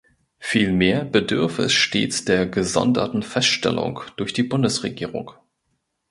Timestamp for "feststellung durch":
3.21-4.33